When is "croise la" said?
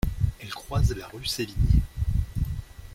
0.51-1.05